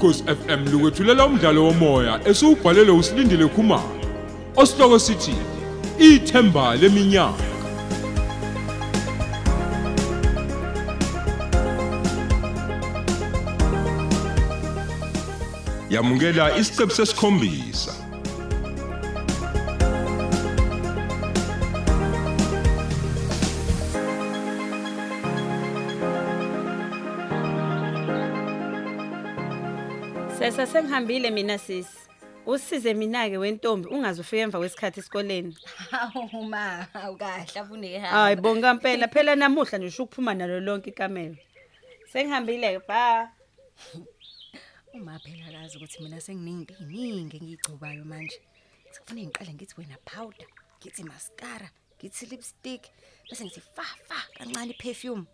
ukhosi 0.00 0.24
FM 0.24 0.72
lukwethulela 0.72 1.26
umdlalo 1.26 1.64
womoya 1.64 2.20
esiubhalelwe 2.28 2.96
usilindile 2.96 3.46
Khumalo 3.48 4.00
osihloko 4.56 4.98
sithi 4.98 5.34
ithemba 5.98 6.76
leminyaka. 6.76 7.44
Yamukela 15.90 16.56
isiqebu 16.58 16.92
sesikhombisa. 16.92 18.09
Sesa 30.50 30.66
sengihambile 30.66 31.30
mina 31.30 31.58
sisi. 31.58 31.98
Usize 32.46 32.94
mina 32.94 33.30
ke 33.30 33.38
wentombi 33.38 33.88
ungaze 33.88 34.20
ufike 34.20 34.42
emva 34.42 34.58
kwesikhathi 34.58 35.00
esikoleni. 35.00 35.56
Hawu 35.90 36.42
ma, 36.42 36.86
awukahle 36.94 37.60
afuneka. 37.60 38.06
Hayi 38.06 38.36
bonga 38.36 38.70
impela 38.70 39.08
phela 39.08 39.36
namuhla 39.36 39.78
nje 39.78 39.86
usho 39.86 40.02
ukuphuma 40.02 40.34
nalo 40.34 40.60
lonke 40.60 40.90
ikamela. 40.90 41.36
Sengihambile 42.12 42.72
ke 42.72 42.86
ba. 42.88 43.30
Uma 44.92 45.18
phela 45.20 45.46
akazi 45.48 45.76
ukuthi 45.76 46.02
mina 46.02 46.20
senginingi 46.20 46.74
iningi 46.80 47.36
engiyigcobayo 47.36 48.04
manje. 48.04 48.40
Sekufanele 48.90 49.26
ngiqale 49.26 49.54
ngithi 49.54 49.74
wena 49.78 49.96
powder, 50.04 50.48
ngithi 50.80 51.04
mascara, 51.04 51.70
ngithi 51.98 52.26
lipstick, 52.26 52.90
bese 53.28 53.44
ngithi 53.44 53.60
fa 53.60 53.84
fa 54.08 54.18
kancane 54.34 54.72
perfume. 54.72 55.26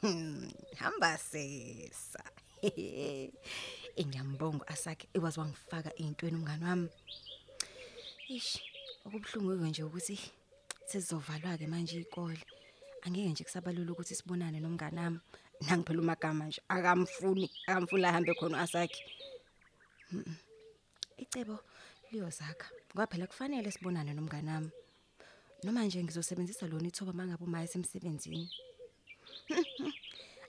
Hmm, 0.00 0.50
Hamba 0.80 1.16
sesa. 1.18 2.24
Engiyambonga 4.00 4.64
asakhe 4.74 5.06
ekwazi 5.14 5.38
wangifaka 5.40 5.90
ezintweni 6.00 6.36
umngani 6.38 6.64
wami. 6.68 6.88
Ish, 8.36 8.52
okubhlungu 9.06 9.66
nje 9.66 9.82
ukuthi 9.82 10.16
sesizovalwa 10.88 11.58
ke 11.58 11.66
manje 11.66 12.00
ikole. 12.00 12.42
Angeke 13.04 13.30
nje 13.30 13.44
kusabalula 13.44 13.92
ukuthi 13.92 14.14
sibonane 14.14 14.58
nomngani 14.60 14.98
wami. 14.98 15.20
Nangiphela 15.60 16.00
umagama 16.02 16.44
nje 16.46 16.60
akamfuni, 16.68 17.46
akamfuni 17.68 18.04
ahambe 18.04 18.34
khona 18.34 18.60
asakhe. 18.64 19.00
Icebo 21.22 21.58
liyozakha. 22.10 22.68
Ngoba 22.90 23.06
phela 23.06 23.26
kufanele 23.26 23.70
sibonane 23.70 24.12
nomngani 24.14 24.50
wami. 24.50 24.70
Noma 25.64 25.84
nje 25.84 26.02
ngizosebenzisa 26.02 26.66
lona 26.66 26.88
ithoba 26.88 27.12
mangabe 27.12 27.44
uma 27.44 27.62
esemsebenzini. 27.62 28.50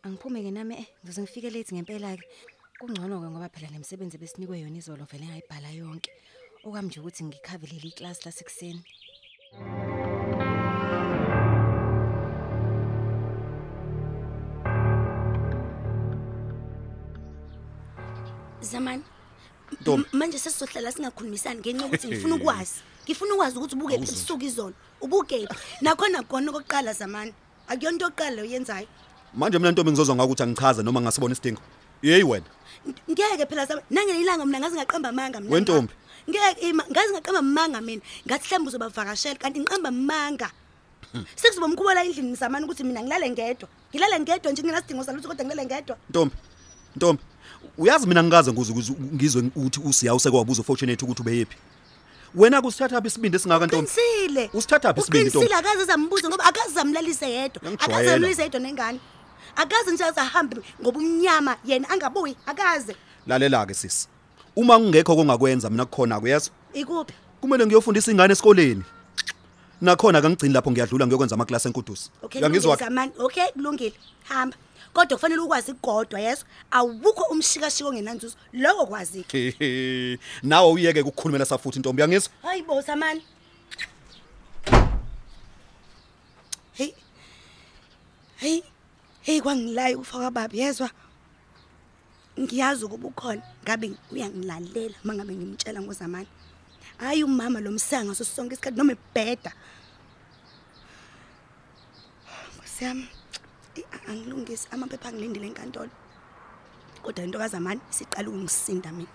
Angiphume 0.04 0.44
ke 0.44 0.52
nami 0.52 0.76
eh 0.76 0.88
ngizoze 1.04 1.22
ngifike 1.22 1.50
late 1.50 1.72
ngempela 1.76 2.18
ke. 2.18 2.26
Kungcono 2.80 3.16
ke 3.22 3.28
ngoba 3.32 3.50
phela 3.54 3.70
nemisebenzi 3.72 4.18
besinikwe 4.22 4.56
yona 4.64 4.78
izolo 4.82 5.04
vele 5.12 5.26
ngayibhala 5.28 5.70
yonke. 5.80 6.12
Okwami 6.66 6.88
nje 6.90 7.00
ukuthi 7.00 7.22
ngikhavelele 7.28 7.88
iclass 7.92 8.20
lasekuseni. 8.26 8.82
Zamani. 18.62 19.04
Ntombi. 19.82 20.08
M- 20.14 20.20
Manje 20.20 20.40
sesizohlala 20.40 20.92
singakhulumisani 20.92 21.60
ngenxa 21.60 21.86
yokuthi 21.86 22.08
ngifuna 22.08 22.36
ukwazi. 22.36 22.74
Ngifuna 23.06 23.34
ukwazi 23.34 23.58
ukuthi 23.58 23.76
ubuke 23.76 23.98
lisuku 23.98 24.44
izolo. 24.44 24.74
Ubuke. 25.02 25.48
Nakhona 25.82 26.24
khona 26.24 26.52
okokuqala 26.52 26.94
zamani. 26.94 27.34
Akuyonto 27.68 28.06
yokuqala 28.06 28.42
oyenzayo. 28.42 28.88
manje 29.34 29.60
mina 29.60 29.72
ntombi 29.72 29.92
ngizozwa 29.92 30.16
ngakuthi 30.16 30.44
angichaze 30.44 30.84
noma 30.84 31.02
ngasibona 31.02 31.34
isidingo 31.34 31.62
yeyi 32.10 32.24
wena 32.24 32.46
N- 32.88 32.94
Ngeke 33.10 33.46
phela 33.50 33.66
zamani. 33.66 33.86
Nangelilanga 33.90 34.46
mina 34.46 34.60
ngazi 34.60 34.76
ngaqamba 34.78 35.10
amanga 35.10 35.40
mina. 35.40 35.54
Wentombi. 35.54 35.94
Ngeke 36.30 36.62
ima 36.70 36.84
ngazi 36.92 37.12
ngaqamba 37.14 37.40
amanga 37.40 37.82
mina. 37.82 38.02
Ngathi 38.28 38.48
hlambe 38.50 38.68
uzobavakashela 38.70 39.36
kanti 39.42 39.60
ngiqamba 39.60 39.90
amanga. 39.90 40.50
Sekuzoba 41.36 41.66
umkhubela 41.66 42.04
endlini 42.06 42.36
zamani 42.36 42.66
ukuthi 42.66 42.84
mina 42.84 43.02
ngilale 43.02 43.30
ngedwa. 43.30 43.68
Ngilale 43.92 44.20
ngedwa 44.20 44.52
nje 44.52 44.62
nginasidingo 44.64 45.04
salutho 45.04 45.28
kodwa 45.28 45.46
ngilale 45.46 45.66
ngedwa. 45.66 45.98
ntombi 46.10 46.36
ntombi 46.96 47.22
uyazi 47.78 48.08
mina 48.08 48.24
ngikaze 48.24 48.52
nguze 48.54 48.72
ukuze 48.72 48.94
ngizwe 49.16 49.42
ukuthi 49.56 49.80
usiya 49.80 50.16
usekwabuza 50.16 50.62
ufortunate 50.62 51.02
ukuthi 51.06 51.22
ubeyephi 51.22 51.58
wena 52.36 52.62
kusithatha 52.62 53.02
phi 53.02 53.08
isibindi 53.08 53.36
esingaka 53.38 53.66
ntombi 53.66 53.88
Qinisile. 53.92 54.50
Usithatha 54.54 54.94
phi 54.94 55.00
isibindi, 55.02 55.30
Ntombi? 55.30 55.46
Uqinisile 55.48 55.56
akaze 55.60 55.86
zambuza 55.86 56.30
ngoba 56.30 56.44
akaze 56.44 56.74
zamlalise 56.74 57.26
yedwa. 57.30 57.62
Akaze 57.62 57.76
Ngiyakujwayela. 57.76 58.12
zamlalise 58.12 58.42
yedwa 58.44 58.60
nengane. 58.60 59.00
Akaze 59.56 59.92
nje 59.92 60.04
azahambe 60.04 60.58
ngoba 60.82 61.00
umnyama 61.00 61.58
yena 61.66 61.90
angabuyi 61.90 62.36
akaze. 62.46 62.96
lalela 63.28 63.66
ke 63.66 63.74
sisi 63.74 64.08
uma 64.56 64.78
kungekho 64.78 65.16
kongakwenza 65.16 65.70
mina 65.70 65.86
kukhona 65.86 66.20
kuyezwa 66.20 66.54
Ikuphi? 66.74 67.14
kumele 67.42 67.66
ngiyofundisa 67.66 68.12
ingane 68.12 68.32
esikoleni 68.34 68.84
nakhona 69.82 70.22
kangigcini 70.22 70.54
lapho 70.54 70.72
ngiyadlula 70.72 71.06
ngiyokwenza 71.08 71.36
amaklasi 71.36 71.68
enkudusi 71.68 72.10
Okay, 72.24 72.42
uyangizwa 72.42 72.78
kulungile 72.78 72.90
zamani. 72.90 73.12
Okay, 73.20 73.48
kulungile. 73.54 73.94
Hamba. 74.24 74.58
Kodwa 74.94 75.18
kufanele 75.18 75.42
ukwazi 75.42 75.72
igodwa 75.72 76.20
yeso. 76.20 76.46
Awukho 76.72 77.24
umshikashiko 77.32 77.90
ongenanzuzo. 77.90 78.36
Lokho 78.54 78.86
kwazi. 78.86 79.26
Hehe. 79.32 80.20
nawe 80.44 80.72
uyeke 80.72 81.02
ukukhulumela 81.02 81.46
safuthi 81.46 81.80
ntombi 81.80 82.02
yangizwa 82.02 82.32
Hayibo 82.42 82.82
zamani. 82.82 83.22
Hey. 86.74 86.94
Hey. 88.38 88.62
Hey 89.26 89.42
kwangilayi 89.42 89.96
ufaka 89.96 90.32
babi 90.32 90.60
yezwa. 90.60 90.90
Ngiyazi 92.40 92.86
ukuba 92.86 93.08
ukhona 93.08 93.42
ngabe 93.64 93.98
uyangilalela 94.12 94.96
mangabe 95.04 95.34
ngimtshela 95.34 95.82
ngozamani. 95.82 96.28
Hayi 96.98 97.24
umama 97.24 97.60
lo 97.60 97.72
msanga 97.72 98.14
sosonke 98.14 98.54
isikhathi 98.54 98.78
noma 98.78 98.94
ebheda. 98.94 99.52
Ngosiyami 102.58 103.08
angilungisi 104.08 104.68
amaphepha 104.70 105.10
angilindile 105.10 105.48
enkantolo. 105.48 105.90
Kodwa 107.02 107.26
into 107.26 107.40
kazamani 107.40 107.82
siqala 107.90 108.30
ukungisinda 108.30 108.92
mina. 108.94 109.10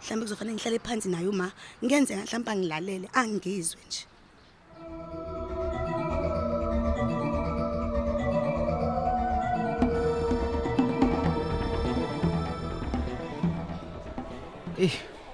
Mhlambe 0.00 0.24
kuzofanele 0.24 0.56
ngihlale 0.56 0.78
phansi 0.78 1.08
naye 1.12 1.28
uma 1.28 1.52
ngenze 1.84 2.16
mhlawumbe 2.16 2.50
angilalele 2.50 3.10
angizwe 3.12 3.80
nje. 3.86 4.09
Eh, 14.80 14.92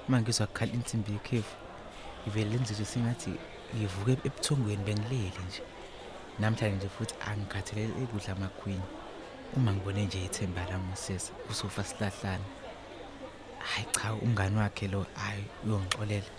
mangizwa 0.08 0.46
kukhala 0.46 0.72
insimbi 0.72 1.12
yekhefu. 1.12 1.56
Ivele 2.26 2.50
lenziwe 2.50 2.84
singathi 2.84 3.32
ngivuke 3.76 4.12
ebuthongweni 4.26 4.84
bengilele 4.86 5.40
nje. 5.46 5.62
Namhlanje 6.40 6.76
nje 6.76 6.88
futhi 6.88 7.14
angikhathalele 7.28 7.92
ukudla 8.02 8.32
amakhwini. 8.32 8.86
Uma 9.56 9.72
ngibone 9.72 10.04
nje 10.06 10.24
ithemba 10.24 10.62
lami 10.70 10.92
usesa 10.94 11.32
usofa 11.50 11.84
silahlana. 11.84 12.44
Hayi 13.58 13.86
cha 13.92 14.14
umngani 14.14 14.56
wakhe 14.56 14.88
lo 14.88 15.06
hayi 15.14 15.44
uyongixolela. 15.64 16.30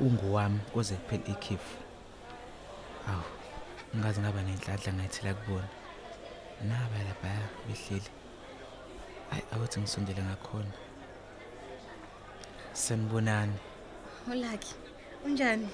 Unguwami 0.00 0.58
kuze 0.72 0.94
kuphele 0.94 1.22
ikhefu. 1.32 1.76
Aw, 3.08 3.22
ngaze 3.96 4.20
ngaba 4.20 4.42
nenhlanhla 4.42 4.92
ngayithela 4.92 5.34
kubona. 5.34 5.68
Naba 6.68 6.98
lapha 7.08 7.32
behleli. 7.66 8.10
Hayi 9.30 9.42
awuthi 9.52 9.80
ngisondele 9.80 10.22
ngakhona. 10.22 10.87
Sanibonani. 12.72 13.52
Holaki. 14.28 14.74
Unjani? 15.26 15.68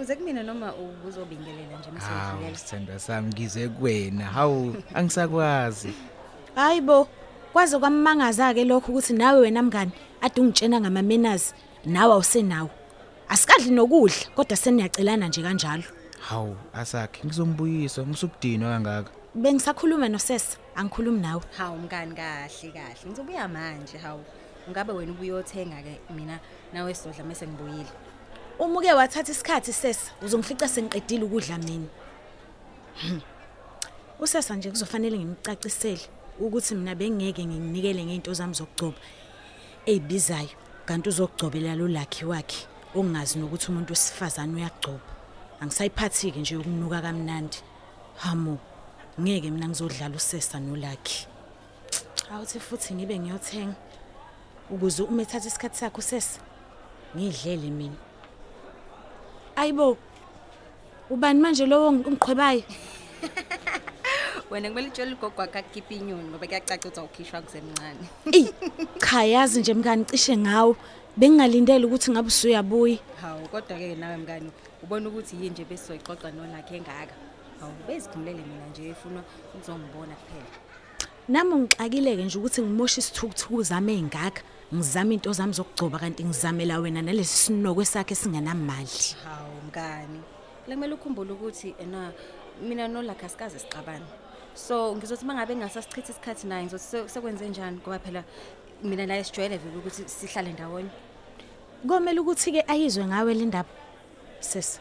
Uze 0.00 0.16
kumina 0.16 0.42
noma 0.42 0.74
uzobingelela 1.08 1.78
nje 1.78 1.90
Hawu 1.90 1.94
masiyadlulela. 1.94 2.58
sithandwa 2.58 2.98
sami 2.98 3.28
ngize 3.28 3.68
kuwena. 3.68 4.24
Hawu 4.24 4.76
angisakwazi. 4.94 5.92
Hayibo, 6.54 7.08
kwaze 7.52 7.78
kwammangaza 7.78 8.54
ke 8.54 8.64
lokho 8.64 8.92
ukuthi 8.92 9.12
nawe 9.12 9.40
wena 9.40 9.62
mngani 9.62 9.92
ade 10.20 10.40
ungitshena 10.40 10.80
ngamamenazi 10.80 11.54
nawe 11.84 12.12
awusenawo. 12.12 12.70
Asikadli 13.28 13.70
nokudla 13.70 14.14
kodwa 14.34 14.56
seniyacelana 14.56 15.28
nje 15.28 15.42
kanjalo. 15.42 15.82
Hawu 16.20 16.56
asakhe 16.74 17.26
ngizombuyisa 17.26 18.02
ngisukudinwa 18.06 18.70
kangaka. 18.70 19.10
Bengisakhuluma 19.34 20.08
nosesa, 20.08 20.58
angikhulumi 20.76 21.20
nawe. 21.20 21.42
Hawu 21.56 21.78
mngani 21.78 22.14
kahle 22.14 22.72
kahle. 22.72 23.06
Ngizobuya 23.06 23.48
manje 23.48 23.98
hawu. 23.98 24.24
Ngabe 24.70 24.92
wena 24.92 25.12
ubuyothenga 25.12 25.82
ke 25.82 26.00
mina 26.14 26.40
nawe 26.72 26.94
sidla 26.94 27.24
mase 27.24 27.46
ngibuyile. 27.46 27.92
Uma 28.58 28.78
uke 28.78 28.92
wathatha 28.92 29.32
isikhathi 29.32 29.72
sesa, 29.72 30.12
uzongifica 30.22 30.68
sengiqedile 30.68 31.24
ukudla 31.24 31.58
mina. 31.58 31.88
Hmm. 32.94 33.20
Usesa 34.20 34.56
nje 34.56 34.70
kuzofanele 34.70 35.18
ngimcacisele 35.18 36.00
ukuthi 36.40 36.74
mina 36.74 36.94
bengeke 36.94 37.44
nginikele 37.44 38.04
ngeinto 38.04 38.34
zami 38.34 38.54
zokugcoba 38.54 38.98
ezibizayo, 39.86 40.48
kanti 40.86 41.08
uzogcobela 41.08 41.74
lo 41.76 41.88
lakhi 41.88 42.24
wakhe 42.24 42.66
ongazi 42.94 43.38
nokuthi 43.38 43.68
umuntu 43.68 43.92
wesifazane 43.92 44.54
uyagcoba. 44.54 45.04
Angisayiphathiki 45.60 46.38
nje 46.40 46.56
ukunuka 46.56 47.02
kamnandi. 47.02 47.58
Hamo, 48.16 48.58
ngeke 49.20 49.50
mina 49.50 49.68
ngizodlala 49.68 50.16
usesa 50.16 50.60
nolakhi. 50.60 51.26
Awuthi 52.32 52.60
futhi 52.60 52.94
ngibe 52.94 53.18
ngiyothenga. 53.18 53.74
Ukuze 54.70 55.02
uma 55.02 55.22
ethatha 55.22 55.48
isikhathi 55.48 55.78
sakho 55.78 56.00
sesa 56.02 56.40
ngidlele 57.16 57.70
mina. 57.70 57.96
Ayibo 59.56 59.96
ubani 61.10 61.40
manje 61.40 61.66
lowo 61.66 61.88
ungiqhwebayo 61.88 62.62
wena 64.50 64.68
kumele 64.68 64.88
utshele 64.88 65.14
ugogo 65.14 65.40
wakho 65.40 65.58
akukhiphe 65.58 65.94
inyoni 65.94 66.28
ngoba 66.28 66.46
kuyacaca 66.46 66.88
ukuthi 66.88 67.00
awukhishwa 67.00 67.42
kusemncane. 67.42 68.04
Eyi 68.32 68.48
cha 69.00 69.24
yazi 69.24 69.60
nje 69.60 69.74
mngani 69.74 70.04
cishe 70.04 70.36
ngawo. 70.36 70.76
Bengingalindele 71.16 71.86
ukuthi 71.86 72.10
ngabe 72.10 72.28
usuyabuya 72.28 72.98
hawu 73.20 73.48
kodwa-ke 73.48 73.94
nawe 73.94 74.16
mngani 74.16 74.50
ubona 74.82 75.08
ukuthi 75.08 75.36
yini 75.36 75.50
nje 75.50 75.64
besizoyixoxa 75.64 76.30
nolakhe 76.30 76.76
engaka? 76.76 77.14
Hawu 77.60 77.72
bezikhumulele 77.86 78.42
mina 78.42 78.66
nje 78.70 78.88
efuna 78.90 79.20
ukuzongibona 79.54 80.14
kuphela. 80.14 80.63
Nami 81.28 81.54
ngixakile-ke 81.56 82.24
nje 82.24 82.38
ukuthi 82.38 82.60
ngimoshe 82.62 83.00
isithukuthuku 83.00 83.62
zami 83.62 83.92
ey'ngaka 83.96 84.42
ngizame 84.74 85.14
into 85.14 85.32
zami 85.32 85.52
zokugcoba 85.52 85.98
kanti 85.98 86.24
ngizamela 86.24 86.78
wena 86.82 87.02
nalesi 87.02 87.36
sinokwe 87.44 87.84
sakhe 87.84 88.14
singenamali. 88.14 89.16
Hawu 89.24 89.56
mngani. 89.66 90.20
Kule 90.64 90.74
kumele 90.76 90.94
ukhumbule 90.94 91.32
ukuthi 91.32 91.74
ena 91.78 92.12
mina 92.62 92.88
nolakhe 92.88 93.26
asikaze 93.26 93.58
sixabane 93.58 94.04
so 94.54 94.94
ngizothi 94.96 95.24
uma 95.24 95.34
ngabe 95.34 95.54
ngingasasichitha 95.56 96.12
isikhathi 96.12 96.46
naye 96.46 96.62
ngizothi 96.64 96.84
se- 96.90 97.08
sekwenze 97.08 97.48
njani? 97.48 97.76
Ngoba 97.80 97.98
phela 97.98 98.24
mina 98.82 99.06
naye 99.06 99.24
sijwayele 99.24 99.56
vele 99.58 99.76
ukuthi 99.78 100.08
sihlale 100.08 100.52
ndawonye. 100.52 100.90
Komele 101.88 102.20
ukuthi-ke 102.20 102.64
ayizwe 102.68 103.04
ngawe 103.06 103.34
le 103.34 103.44
ndaba 103.46 103.68
sesa 104.40 104.80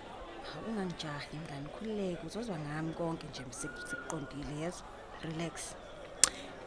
ungangijahi 0.68 1.38
mngani. 1.40 1.68
Khululeke 1.74 2.28
uzozwa 2.28 2.58
ngami 2.60 2.94
konke 2.94 3.28
nje 3.32 3.44
sekuqondile 3.50 4.56
yezo 4.62 4.84
relax. 5.24 5.76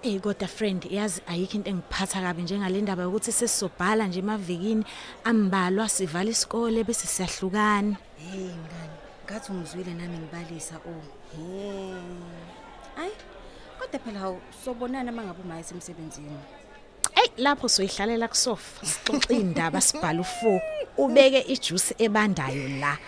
Eyi 0.02 0.20
kodwa 0.20 0.48
friend 0.48 0.86
yazi 0.90 1.22
ayikho 1.26 1.56
into 1.56 1.70
engiphatha 1.70 2.20
kabi 2.20 2.42
njengale 2.42 2.80
ndaba 2.80 3.02
yokuthi 3.02 3.32
sesizobhala 3.32 4.06
nje 4.06 4.18
emavikini 4.18 4.84
ambalwa 5.24 5.88
sivala 5.88 6.30
isikole 6.30 6.84
bese 6.84 7.06
siyahlukana. 7.06 7.96
Hey 8.16 8.50
mngani 8.60 8.96
ngathi 9.24 9.52
ungizwile 9.52 9.94
nami 9.94 10.18
ngibalisa 10.18 10.76
o 10.76 10.94
he 11.32 11.94
ayi 13.00 13.12
kodwa 13.78 13.98
phela 13.98 14.20
hawu 14.20 14.40
sobonana 14.64 15.12
uma 15.12 15.22
ngabe 15.24 15.42
umaye 15.42 15.62
semsebenzini. 15.62 16.38
Eyi 17.16 17.30
lapho 17.36 17.68
soyihlalela 17.68 18.28
kusofa 18.28 18.86
sixoxe 18.86 19.34
iy'ndaba 19.34 19.80
sibhala 19.80 20.20
u-four 20.20 20.60
ubeke 20.96 21.40
ijusi 21.40 21.94
ebandayo 21.98 22.68
la. 22.80 22.98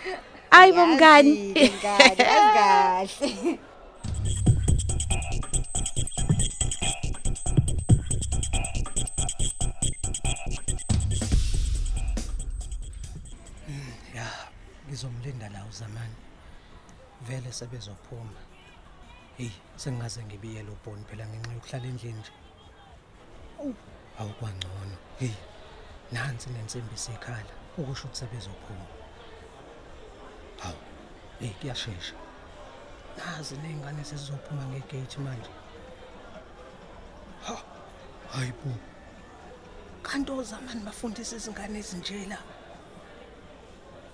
Ayi 0.51 0.71
bo 0.73 0.85
mngani. 0.85 1.53
Mngani 2.45 3.59
ngizomlinda 14.99 15.49
la 15.49 15.65
uzamani. 15.65 16.15
Vele 17.21 17.51
sebezophuma. 17.51 18.39
Hey 19.37 19.51
sengaze 19.75 20.23
ngibiyele 20.23 20.71
ubhoni 20.71 21.05
phela 21.05 21.27
ngenxa 21.27 21.53
yokuhlala 21.53 21.87
endlini 21.87 22.19
nje. 22.19 22.31
Awu, 23.59 23.75
awukwangcono. 24.19 24.97
Hey 25.19 25.33
nansi 26.11 26.49
nensimbi 26.49 26.97
sikhala. 26.97 27.53
Ukusho 27.77 28.07
ukuthi 28.07 28.19
sebezophuma. 28.19 28.85
Hawu 30.59 30.77
hey 31.39 31.49
kuyashesha. 31.49 32.15
Nazi 33.17 33.57
nezingane 33.57 34.03
sezizophuma 34.03 34.65
ngegate 34.65 35.17
manje. 35.19 35.49
Ha 37.45 37.63
hayibo 38.31 38.75
kanti 40.03 40.31
ozamani 40.31 40.81
bafundisa 40.81 41.35
izingane 41.35 41.79
ezinjela 41.79 42.37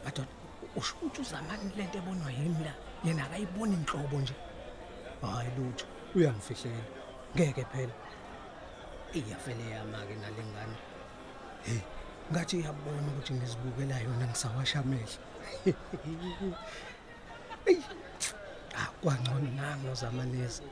madoda 0.03 0.34
usho 0.75 0.95
ukuthi 0.95 1.21
uzamani 1.21 1.71
lento 1.77 1.97
ebonwa 1.97 2.31
yimi 2.31 2.63
la? 2.67 2.73
Yena 3.03 3.25
akayiboni 3.25 3.73
inhlobo 3.73 4.21
nje. 4.21 4.35
Hayi 5.21 5.49
lutho 5.57 5.85
uyangifihlela. 6.15 6.85
Ngeke 7.35 7.65
phela. 7.71 7.93
Iyafele 9.13 9.69
yama-ke 9.69 10.15
nale 10.15 10.43
ngane 10.51 10.77
hey 11.65 11.81
ngathi 12.31 12.59
iyabona 12.59 13.07
ukuthi 13.11 13.33
ngizibukela 13.33 13.99
yona 13.99 14.25
ngisawasha 14.27 14.79
amehlo. 14.79 15.19
Eyi 17.69 17.83
ah 18.77 18.89
kwangcono 19.01 19.49
nango 19.55 19.93
zamanezi 19.93 20.63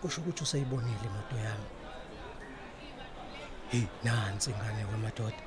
kusho 0.00 0.20
ukuthi 0.20 0.42
useyibonile 0.42 1.06
imoto 1.06 1.36
yami. 1.46 1.70
Hey 3.70 3.86
nansi 4.04 4.50
ingane 4.50 4.84
kwamadoda 4.88 5.42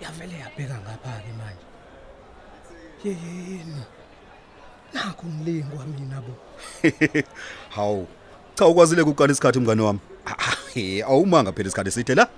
yavele 0.00 0.38
yabheka 0.38 0.76
ngapha-ke 0.80 1.32
manje. 1.38 1.66
Yeyeni 3.04 3.82
nakho 4.94 5.26
ngilingwa 5.26 5.86
mina 5.86 6.20
bo. 6.20 6.34
Hawu 7.76 8.06
cha 8.54 8.66
ukwazile 8.66 9.02
ukuqala 9.02 9.32
isikhathi 9.32 9.60
mngane 9.60 9.82
wami. 9.82 10.00
Ah, 10.26 10.56
he 10.74 11.02
awumanga 11.02 11.52
phela 11.52 11.68
isikhathi 11.68 11.88
eside 11.88 12.14
la. 12.14 12.28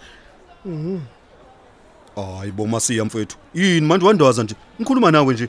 Hayi 2.17 2.53
bo 2.53 2.67
masiya 2.67 3.05
mfethu. 3.05 3.37
Yini 3.55 3.87
manje 3.87 4.07
wandaza 4.07 4.43
nje? 4.43 4.55
Ngikhuluma 4.81 5.11
nawe 5.11 5.35
nje. 5.35 5.49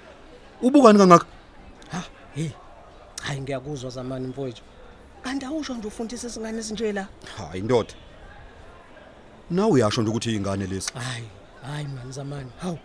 Ubukani 0.62 1.00
kangaka? 1.00 1.26
Ha 1.92 2.04
hey 2.36 2.50
hayi 3.22 3.42
ngiyakuzwa 3.42 3.90
zamani 3.90 4.28
mfowethu. 4.28 4.64
Kanti 5.24 5.46
awusho 5.46 5.74
nje 5.74 5.88
ufundisa 5.88 6.28
izingane 6.28 6.58
ezinje 6.58 6.94
la? 6.94 7.08
Hayi 7.38 7.62
ndoda. 7.62 7.94
Nawe 9.52 9.72
uyasho 9.72 10.02
nje 10.02 10.10
ukuthi 10.10 10.36
ingane 10.36 10.68
lezi 10.68 10.92
hayi 10.94 11.28
hayi 11.62 11.88
mani 11.88 12.12
zamani. 12.12 12.52
Hawu 12.62 12.80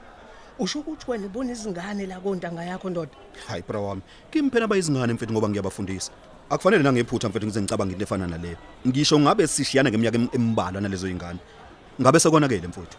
usho 0.59 0.79
ukuthi 0.81 1.11
wena 1.11 1.27
ubona 1.27 1.53
izingane 1.53 2.07
la 2.07 2.21
kontanga 2.21 2.65
yakho 2.65 2.91
ndoda? 2.91 3.11
Hayi 3.49 3.63
bra 3.69 3.81
wami 3.81 4.03
kimi 4.31 4.51
phela 4.51 4.67
bayizingane 4.67 5.13
mfethu 5.13 5.33
ngoba 5.33 5.49
ngiyabafundisa. 5.49 6.13
Akufanele 6.51 6.83
nangephutha 6.83 7.29
mfethu 7.29 7.47
ngize 7.47 7.61
ngicabanga 7.63 7.93
into 7.93 8.05
efana 8.05 8.27
naleyo. 8.27 8.57
Ngisho 8.89 9.19
ngabe 9.21 9.47
sishiyana 9.47 9.91
ngeminyaka 9.91 10.19
em- 10.19 10.29
embalwa 10.33 10.81
nalezo 10.81 11.09
ingane 11.09 11.39
ngabe 12.01 12.19
sekonakele 12.21 12.69
mfethu 12.69 12.97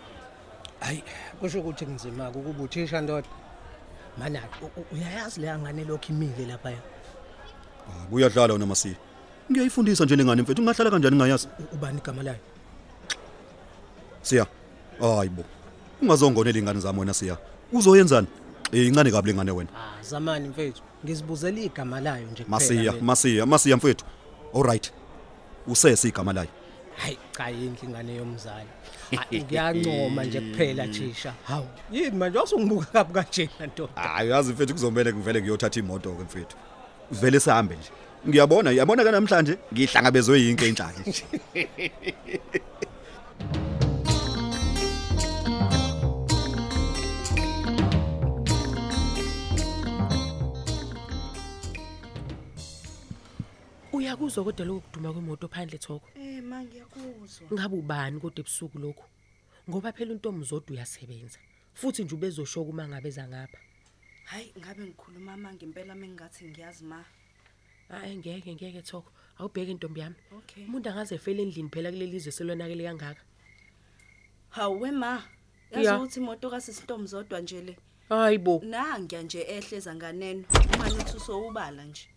hayi 0.79 1.03
kusho 1.39 1.59
ukuthi 1.59 1.85
kunzima-ke 1.85 2.37
ukuba 2.39 2.63
uthisha 2.63 3.01
ndoda. 3.01 3.27
Mana 4.17 4.39
u- 4.61 4.79
u- 4.79 4.85
uyayazi 4.93 5.41
leya 5.41 5.57
ngane 5.59 5.83
lokhu 5.83 6.11
imile 6.11 6.45
laphaya 6.45 6.77
hayi 6.77 8.07
uyadlala 8.11 8.53
wena 8.53 8.65
masiya 8.65 8.95
ngiyayifundisa 9.51 10.05
nje 10.05 10.15
lengane 10.15 10.41
mfethu 10.41 10.61
ungahlala 10.61 10.91
kanjani 10.91 11.15
ngayazi 11.17 11.47
U- 11.59 11.75
ubani 11.75 11.97
igama 11.97 12.23
layo? 12.23 12.39
Siya. 14.21 14.45
Hayibo 14.99 15.43
ungazongonela 16.03 16.59
ingane 16.59 16.79
zami 16.79 16.99
wena 16.99 17.13
siya. 17.13 17.37
Uzoyenzani? 17.71 18.27
Eh 18.71 18.87
incane 18.87 19.11
kabi 19.11 19.27
lengane 19.31 19.51
wena. 19.51 19.69
Ah 19.75 20.03
zamani 20.03 20.49
mfethu 20.49 20.81
ngizibuzela 21.05 21.59
igama 21.59 22.01
layo 22.01 22.27
nje 22.31 22.43
kuphela 22.43 22.49
masiya 22.49 22.91
mina. 22.91 23.05
masiya 23.05 23.45
masiya 23.45 23.77
mfethu. 23.77 24.05
Alright 24.55 24.91
usese 25.67 26.07
igama 26.07 26.33
layo. 26.33 26.49
Hayi 26.97 27.17
cha 27.37 27.49
yinhle 27.49 27.79
ingane 27.83 28.15
yomzali. 28.15 28.69
Hayi, 29.15 29.43
ngiyancoma 29.43 30.23
nje 30.23 30.41
kuphela 30.41 30.87
thisha 30.87 31.33
hawu 31.43 31.67
yini 31.91 32.17
manje? 32.17 32.37
Wasungibuka 32.37 32.85
kabi 32.85 33.13
kanjena 33.13 33.67
ndoda 33.73 33.93
hayi 34.01 34.29
yazi 34.29 34.53
mfethu 34.53 34.73
kuzomela 34.73 35.13
ngivele 35.13 35.41
ngiyothatha 35.41 35.79
imoto 35.79 36.11
ke 36.11 36.23
mfethu. 36.23 36.57
Vele 37.11 37.39
sihambe 37.39 37.75
nje. 37.75 37.89
Ngiyabona 38.27 38.71
yabona 38.71 39.03
kana 39.03 39.19
namhlanje 39.19 39.57
ngihlangabezwe 39.73 40.41
yinke 40.41 40.67
intshaka 40.69 40.99
nje. 41.07 41.25
uyakuzwa 54.03 54.43
kodwa 54.43 54.65
lokho 54.65 54.81
kuduma 54.87 55.13
kwemoto 55.13 55.47
phandle 55.47 55.77
thoko 55.77 56.07
Eh 56.15 56.43
ma 56.43 56.63
ngiyakuzwa. 56.63 57.47
ngabe 57.53 57.75
ubani 57.77 58.19
kodwa 58.19 58.39
ebusuku 58.43 58.77
lokho 58.79 59.05
ngoba 59.69 59.91
phela 59.95 60.11
untombi 60.13 60.45
zodwa 60.45 60.71
uyasebenza 60.75 61.39
futhi 61.73 62.03
nje 62.03 62.15
ubezoshoka 62.15 62.69
uma 62.69 62.87
ngabe 62.87 63.09
eza 63.09 63.27
ngapha 63.27 63.57
Hayi 64.23 64.53
ngabe 64.59 64.83
ngikhuluma 64.87 65.37
manje 65.37 65.65
impela 65.65 65.95
mengathi 65.95 66.45
ngiyazi 66.47 66.83
ma. 66.85 67.03
hayi 67.89 68.15
ngeke 68.17 68.53
ngeke 68.55 68.81
thoko 68.81 69.11
awubheke 69.39 69.71
intombi 69.71 69.99
yami 69.99 70.15
Okay. 70.37 70.65
umuntu 70.67 70.89
angaze 70.89 71.15
efele 71.15 71.41
endlini 71.43 71.69
phela 71.69 71.91
kuleli 71.91 72.19
zwe 72.19 72.31
selonakele 72.31 72.83
kangaka 72.83 73.21
Hawu 74.49 74.81
we 74.81 74.91
ma. 74.91 75.23
Ya. 75.71 75.81
Yazi 75.81 75.97
ukuthi 75.97 76.19
imoto 76.19 76.49
kasisintombi 76.49 77.07
zodwa 77.07 77.41
nje 77.41 77.61
le. 77.61 77.77
hayibo 78.09 78.61
Nangiya 78.65 79.21
nje 79.23 79.41
ehleza 79.41 79.95
nganeno. 79.95 80.43
Uma 80.75 80.89
nithi 80.89 81.17
usowubala 81.17 81.83
nje. 81.85 82.07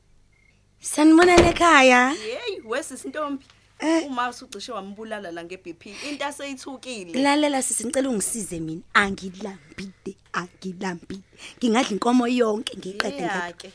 Sanibonana 0.80 1.48
ekhaya. 1.50 2.10
Hey 2.14 2.60
wesisintombi. 2.64 3.44
Eh. 3.78 4.06
Uma 4.06 4.28
usucishe 4.28 4.72
wambulala 4.72 5.30
la 5.30 5.44
ngeBP 5.44 5.86
into 6.10 6.24
aseyithukile. 6.24 7.22
Lalela 7.22 7.62
sisi 7.62 7.84
ngicela 7.84 8.08
ungisize 8.08 8.60
mina. 8.60 8.82
Angilambile, 8.94 10.16
angilambile. 10.32 11.22
Ngingadla 11.58 11.90
inkomo 11.90 12.26
yonke 12.28 12.76
ngiqede 12.78 13.22
ngapha. 13.22 13.52
ke. 13.52 13.72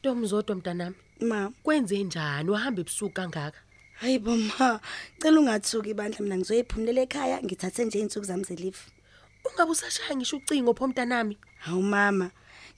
ntombi 0.00 0.26
zodwa 0.26 0.56
mntanami 0.56 0.94
Ma, 1.20 1.50
kwenze 1.62 1.98
njani 1.98 2.50
wahamba 2.50 2.80
ebusuku 2.80 3.12
kangaka 3.14 3.58
Hayi 3.94 4.18
boma, 4.18 4.80
cela 5.18 5.40
ungathuki 5.40 5.94
bandla 5.94 6.20
mina 6.20 6.36
ngizoyiphumulela 6.36 7.00
ekhaya 7.02 7.42
ngithathe 7.42 7.84
nje 7.84 7.98
izinsuku 7.98 8.26
zami 8.26 8.44
zelive. 8.44 8.78
ungabe 9.44 9.70
usashaya 9.72 10.16
ngisho 10.16 10.36
ucingo 10.36 10.74
pho 10.74 10.86
mntanami 10.88 11.38
Hawu 11.58 11.82
mama, 11.82 12.30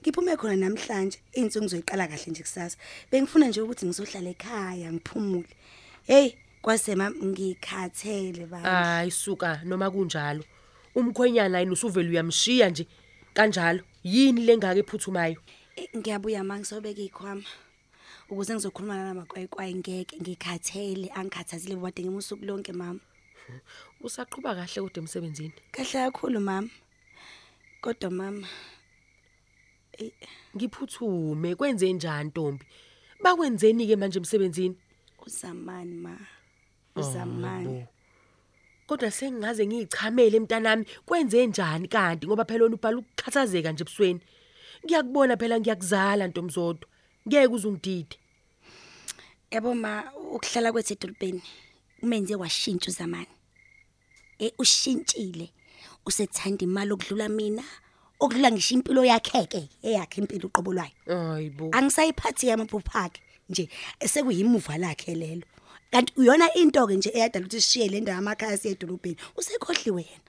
ngiphume 0.02 0.36
khona 0.36 0.56
namhlanje, 0.56 1.18
izinsuku 1.32 1.64
ngizoyiqala 1.64 2.08
kahle 2.08 2.30
nje 2.30 2.42
kusasa. 2.42 2.76
Bengifuna 3.10 3.48
nje 3.48 3.60
ukuthi 3.60 3.86
ngizohlala 3.86 4.30
ekhaya 4.30 4.92
ngiphumule. 4.92 5.48
Hey, 6.06 6.32
kwase 6.62 6.94
mama 6.94 7.16
ngikhathele 7.24 8.46
bandla. 8.46 8.70
hayi 8.84 9.10
suka 9.10 9.60
noma 9.64 9.90
kunjalo 9.90 10.44
umkhwenyana 10.94 11.60
yini 11.60 11.72
usuvela 11.72 12.08
uyamshiya 12.10 12.70
nje 12.70 12.86
kanjalo 13.34 13.80
yini 14.04 14.40
lengaka 14.46 14.80
ephuthumayo 14.80 15.36
Eh, 15.76 15.88
Ngiyabuya 15.96 16.42
manje 16.44 16.64
sobeka 16.64 17.00
ikhwama. 17.02 17.42
Ukuze 18.30 18.54
ngizokhuluma 18.54 18.96
namakwayikwayi 18.96 19.74
ngeke 19.74 20.16
ngikhathele, 20.20 21.08
angikhathazile 21.14 21.76
bode 21.76 22.02
ngemusuku 22.02 22.44
lonke 22.44 22.72
mama. 22.72 23.00
usaqhubha 24.02 24.54
kahle 24.54 24.82
kodwa 24.82 24.98
emsebenzini 25.02 25.52
Kahle 25.72 26.10
kakhulu 26.10 26.40
mama. 26.40 26.68
Kodwa 27.80 28.10
mama, 28.10 28.46
ngiphuthume 30.56 31.54
kwenze 31.54 31.92
njani 31.92 32.28
ntombi 32.28 32.64
bakwenzeni 33.22 33.86
ke 33.86 33.96
manje 33.96 34.18
emsebenzini 34.18 34.76
uzamani 35.26 35.94
ma. 35.94 36.14
Uzamani. 36.96 37.86
kodwa 38.86 39.10
sengingaze 39.10 39.66
ngichamele 39.66 40.36
emntanami 40.36 40.84
kwenze 41.06 41.46
njani 41.46 41.88
kanti 41.88 42.26
ngoba 42.26 42.44
phela 42.44 42.64
wena 42.64 42.76
ubhala 42.76 42.98
ukukhathazeka 42.98 43.72
nje 43.72 43.82
ebusweni 43.84 44.20
ngiyakubona 44.84 45.36
phela 45.36 45.60
ngiyakuzala 45.60 46.24
ntomzodwa 46.28 46.88
ngeke 47.26 47.46
uzungidide 47.54 48.16
Yabo 49.50 49.72
ma 49.74 50.04
ukuhlala 50.34 50.72
kwethu 50.72 50.92
edolobheni 50.92 51.42
kumenze 52.00 52.34
washintsha 52.36 52.90
uzamani. 52.90 53.34
Eh 54.38 54.52
ushintshile. 54.58 55.46
Usethanda 56.06 56.64
imali 56.64 56.92
okudlula 56.92 57.28
mina. 57.28 57.64
Okudlula 58.20 58.50
ngisho 58.50 58.74
impilo 58.74 59.04
yakheke 59.04 59.68
eyakhe 59.82 60.20
impilo 60.20 60.46
uqobo 60.48 60.72
lwayo. 60.72 60.92
hayibo 61.06 61.68
Angisayiphathi 61.72 62.46
yamaphupho 62.48 62.98
akhe 62.98 63.20
nje 63.48 63.68
sekuyimuva 64.06 64.78
lakhe 64.78 65.14
lelo. 65.14 65.46
Kanti 65.90 66.12
uyona 66.16 66.52
into 66.54 66.86
ke 66.86 66.96
nje 66.96 67.10
eyadala 67.14 67.46
ukuthi 67.46 67.60
sishiye 67.60 67.88
le 67.88 68.00
ndawo 68.00 68.18
amakhaya 68.18 68.58
siye 68.58 68.74
edolobheni. 68.74 69.16
Usekhohliwe 69.36 70.02
yena. 70.02 70.22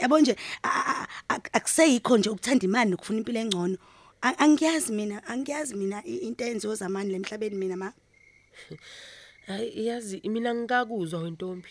Yabo 0.00 0.20
nje 0.20 0.36
a- 0.62 0.68
a- 0.68 1.08
a- 1.28 1.50
akuseyikho 1.52 2.18
nje 2.18 2.30
ukuthanda 2.30 2.64
imali 2.64 2.90
nokufuna 2.90 3.18
impilo 3.18 3.40
engcono. 3.40 3.76
A- 4.22 4.38
Angiyazi 4.38 4.92
mina, 4.92 5.20
angiyazi 5.26 5.74
mina 5.74 6.02
i- 6.06 6.16
into 6.28 6.44
enziwe 6.44 6.74
zamani 6.76 7.10
lemhlabeni 7.12 7.56
mina 7.56 7.76
ma. 7.76 7.92
hayi 9.46 9.86
yazi 9.86 10.20
mina 10.28 10.54
ngikakuzwa 10.54 11.20
wentombi 11.20 11.68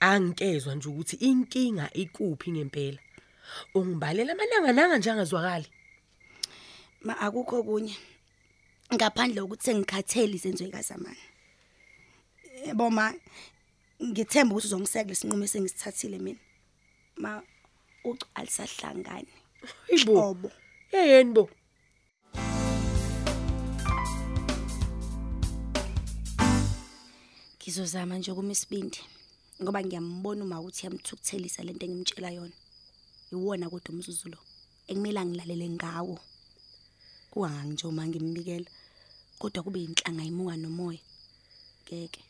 angikezwe 0.00 0.74
nje 0.74 0.88
ukuthi 0.88 1.16
inkinga 1.16 1.90
ikuphi 1.92 2.50
ngempela 2.52 2.98
ungibalela 3.74 4.32
amalanga 4.32 4.72
nanga 4.72 4.98
nje 4.98 5.10
angazwakali 5.10 5.68
Ma 7.04 7.18
akukho 7.18 7.62
kunye. 7.62 7.96
Ngaphandle 8.94 9.40
ukuthi 9.42 9.64
sengikhathele 9.64 10.34
izenzo 10.36 10.64
ekazamani. 10.64 11.24
Yebo 12.66 12.90
ma 12.90 13.10
ngithemba 13.98 14.54
ukuthi 14.54 14.66
uzongisekela 14.68 15.12
isinqumo 15.12 15.44
esengisithathile 15.44 16.18
mina. 16.18 16.38
Ma 17.16 17.42
ucu 18.04 18.26
alisahlangani. 18.38 19.32
Hayibo. 19.88 20.50
Yeyeni 20.92 21.32
bo? 21.34 21.50
Ngizozama 27.58 28.18
nje 28.18 28.34
kuma 28.34 28.52
isibindi 28.52 29.00
ngoba 29.62 29.82
ngiyambona 29.82 30.44
uma 30.44 30.60
ukuthi 30.60 30.86
yamthukuthelisa 30.86 31.62
lento 31.66 31.86
engimtshela 31.86 32.30
yona. 32.30 32.61
Iwona 33.32 33.70
kodwa 33.70 33.90
umzuzu 33.94 34.28
lo 34.32 34.38
ekumele 34.90 35.20
ngilalele 35.24 35.68
ngawo. 35.76 36.16
Uma 37.34 38.04
ngimbikela 38.06 38.70
kodwa 39.40 39.62
kube 39.64 39.80
inhlanga 39.82 40.24
imuka 40.24 40.56
nomoya. 40.56 41.00
Ngeke. 41.84 42.22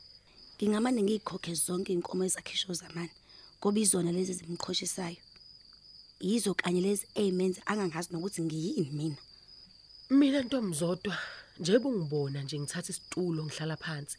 Ngingamane 0.57 1.03
ngikhokhe 1.03 1.55
zonke 1.55 1.93
inkomo 1.93 2.25
ezakhisho 2.25 2.73
zamani 2.81 3.11
ngoba 3.59 3.79
izona 3.81 4.13
lezi 4.13 4.33
zimqhoshisayo. 4.39 5.23
Yizo 6.21 6.55
kanye 6.55 6.81
lezi 6.87 7.05
ezimenza 7.21 7.61
angangazi 7.67 8.09
nokuthi 8.13 8.43
ngiyini 8.43 8.91
mina. 8.99 9.21
Mina 10.11 10.41
ntomzodwa 10.43 11.17
nje 11.59 11.79
bungibona 11.83 12.43
nje 12.43 12.57
ngithatha 12.59 12.91
isitulo 12.93 13.41
ngihlala 13.45 13.77
phansi. 13.77 14.17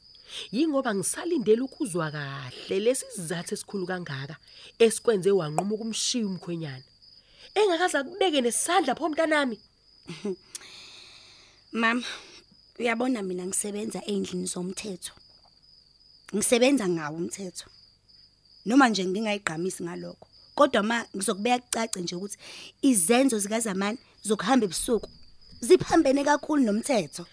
Yingoba 0.52 0.96
ngisalindele 0.96 1.62
ukuzwa 1.62 2.12
kahle 2.12 2.80
lesi 2.80 3.06
sizathu 3.16 3.54
esikhulu 3.54 3.86
kangaka 3.88 4.36
esikwenze 4.84 5.32
wanquma 5.40 5.74
ukumshiya 5.76 6.26
umkhwenyana. 6.28 6.86
Engakaza 7.60 8.04
kubeke 8.04 8.42
nesandla 8.42 8.96
pho 8.96 9.10
mntanami. 9.10 9.58
Mama, 11.82 12.04
uyabona 12.80 13.22
mina 13.24 13.46
ngisebenza 13.46 14.00
endlini 14.06 14.46
zomthetho. 14.54 15.14
Ngisebenza 16.36 16.86
ngawo 16.90 17.18
umthetho. 17.18 17.68
Noma 18.66 18.90
nje 18.90 19.06
ngingayigqamisi 19.06 19.84
ngalokho. 19.84 20.28
Kodwa 20.56 20.84
ma 20.84 21.06
ngizokubeka 21.16 21.60
kucace 21.60 22.02
nje 22.02 22.16
ukuthi 22.16 22.38
izenzo 22.82 23.40
zikazamani 23.40 23.98
zokuhamba 24.28 24.66
ebusuku 24.66 25.10
ziphambene 25.62 26.24
kakhulu 26.24 26.62
nomthetho. 26.64 27.26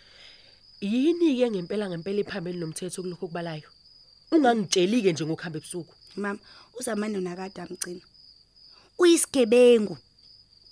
Yini 0.80 1.36
ke 1.36 1.50
ngempela 1.50 1.88
ngempela 1.88 2.20
iphambili 2.20 2.58
nomthetho 2.58 3.02
kuloko 3.02 3.26
kubalayo. 3.28 3.68
Ungangitsheli 4.32 5.02
ke 5.02 5.12
nje 5.12 5.24
ngokuhamba 5.24 5.58
ebusuku. 5.58 5.94
Mama, 6.16 6.38
uzamani 6.78 7.18
unakade 7.18 7.60
amgcina. 7.60 8.00
Uyisigebengu. 8.98 9.98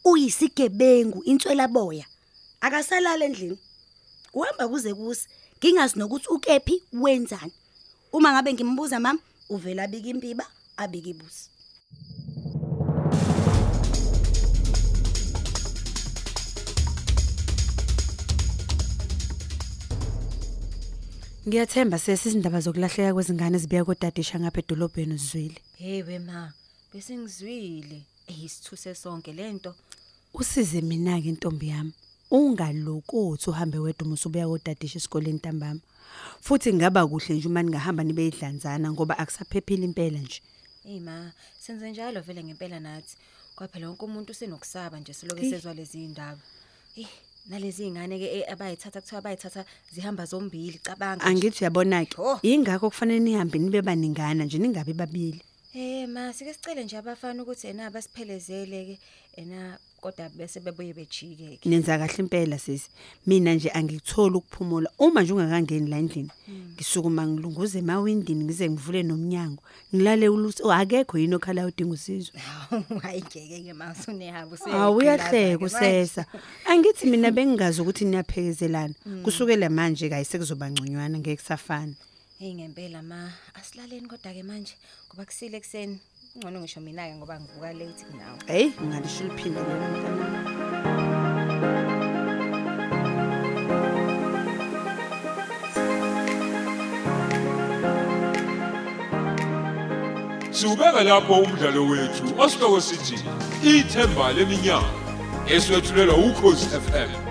Uyisigebengu 0.04 1.22
inswela 1.24 1.68
boya. 1.68 2.06
Akasalala 2.60 3.24
endlini. 3.24 3.58
Uhamba 4.32 4.68
kuze 4.68 4.94
kusi. 4.94 5.28
Ngingazi 5.58 5.98
nokuthi 5.98 6.28
ukephi 6.28 6.82
wenzani. 6.92 7.52
Uma 8.12 8.32
ngabe 8.32 8.52
ngimbuza 8.52 9.00
mama, 9.00 9.20
uvela 9.50 9.82
abika 9.84 10.08
impiba, 10.08 10.46
abika 10.76 11.08
ibusi. 11.08 11.50
Ngiyathemba 21.48 21.98
sesizindaba 21.98 22.60
zokulahleka 22.60 23.14
kwezingane 23.16 23.56
ezibiya 23.56 23.84
kodadisha 23.88 24.36
ngapha 24.40 24.60
edolobheni 24.62 25.14
uzwile. 25.14 25.58
Hey 25.80 26.02
wema, 26.02 26.52
bese 26.92 27.16
ngizwile. 27.16 27.98
Eyisithuse 28.30 28.94
sonke 28.94 29.32
lento. 29.32 29.74
Usize 30.34 30.80
mina 30.80 31.16
ke 31.22 31.28
intombi 31.28 31.68
yami. 31.68 31.92
Ungalokothi 32.30 33.50
uhambe 33.50 33.78
wedwa 33.78 34.04
uma 34.06 34.14
usubuya 34.14 34.46
kodadisha 34.46 34.98
esikoleni 34.98 35.38
ntambama. 35.38 35.80
Futhi 36.40 36.72
ngaba 36.74 37.06
kuhle 37.06 37.34
nje 37.34 37.48
uma 37.48 37.62
ningahamba 37.62 38.04
nibe 38.04 38.28
idlanzana 38.28 38.92
ngoba 38.92 39.18
akusaphephile 39.18 39.84
impela 39.84 40.18
nje. 40.18 40.42
Hey 40.84 41.00
ma, 41.00 41.32
senze 41.58 41.90
njalo 41.90 42.20
vele 42.20 42.44
ngempela 42.44 42.80
nathi. 42.80 43.16
Kwaphela 43.56 43.88
wonke 43.88 44.04
umuntu 44.04 44.32
usenokusaba 44.32 45.00
nje 45.00 45.14
siloke 45.14 45.40
Hey. 45.40 45.50
sezwa 45.50 45.74
lezi 45.74 46.04
indaba. 46.04 46.40
Eh, 46.96 47.08
nalezi 47.48 47.86
ingane 47.86 48.18
ke 48.18 48.28
eh, 48.38 48.52
abayithatha 48.52 49.00
kuthiwa 49.00 49.22
bayithatha 49.22 49.64
zihamba 49.92 50.24
zombili 50.24 50.78
cabanga. 50.78 51.24
nje. 51.24 51.28
Angithi 51.30 51.64
uyabona 51.64 52.04
ke. 52.04 52.16
Oh. 52.20 52.38
Ingakho 52.42 52.90
kufanele 52.90 53.20
nihambe 53.20 53.58
nibe 53.58 53.82
baningana 53.82 54.44
nje 54.44 54.58
ningabe 54.58 54.92
babili. 54.92 55.42
Eh 55.74 56.06
ma 56.08 56.32
sike 56.32 56.54
sicele 56.54 56.84
nje 56.84 56.96
abafana 56.96 57.42
ukuthi 57.42 57.68
ena 57.68 57.90
basiphelezele 57.90 58.84
ke 58.84 58.98
ena 59.36 59.78
kodwa 60.00 60.28
bese 60.28 60.60
bebuye 60.60 60.92
bejike 60.92 61.58
ke. 61.60 61.68
Nenza 61.68 61.98
kahle 61.98 62.18
impela 62.18 62.58
sisi. 62.58 62.88
Mina 63.26 63.54
nje 63.54 63.70
angikutholi 63.70 64.36
ukuphumula. 64.36 64.90
Uma 64.98 65.22
nje 65.22 65.32
ungakangeni 65.32 65.90
la 65.90 65.98
endlini, 65.98 66.30
ngisukuma 66.74 67.26
ngilunguze 67.26 67.78
emawindini 67.78 68.44
ngize 68.44 68.70
ngivule 68.70 69.02
nomnyango. 69.02 69.62
Ngilale 69.94 70.28
uluthi 70.28 70.62
oh, 70.62 70.72
akekho 70.72 71.18
yini 71.18 71.34
okhala 71.34 71.66
udinga 71.66 71.94
usizo. 71.94 72.32
Hayi 73.02 73.22
ngeke 73.22 73.62
ke 73.64 73.72
ma 73.72 73.92
usunehamba 73.92 74.54
use. 74.54 74.70
Awuyahleka 74.70 75.64
usesa. 75.64 76.26
Angithi 76.64 77.06
mina 77.06 77.30
bengingazi 77.30 77.80
ukuthi 77.80 78.04
niyaphekezelana. 78.04 78.94
Kusukela 79.22 79.70
manje 79.70 80.08
kayi 80.08 80.24
sekuzoba 80.24 80.70
ngconywana 80.70 81.18
ngeke 81.18 81.36
kusafana. 81.36 81.94
Hey 82.38 82.54
ngempela 82.54 83.02
ma 83.02 83.32
asilaleni 83.54 84.06
kodwa 84.08 84.32
ke 84.32 84.42
manje 84.42 84.74
ngoba 85.08 85.24
kusile 85.24 85.56
ekseni. 85.56 85.98
Ngcono 86.36 86.60
ngisho 86.60 86.80
mina 86.80 87.08
ke 87.08 87.14
ngoba 87.16 87.40
ngivuka 87.40 87.72
late 87.72 88.04
nawe. 88.18 88.38
Hey, 88.46 88.72
ngalisho 88.82 89.24
liphinde 89.24 89.60
lelo 89.60 89.86
mntana. 89.88 90.26
Siubeka 100.50 101.02
lapho 101.04 101.34
umdlalo 101.34 101.86
wethu 101.86 102.24
osihloko 102.42 102.80
sithi 102.80 103.16
ithemba 103.62 104.32
leminyaka 104.32 104.90
eswetshulelwa 105.54 106.16
ukhozi 106.16 106.66
FM 106.66 107.27